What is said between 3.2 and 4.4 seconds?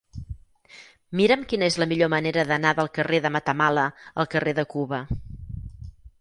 de Matamala al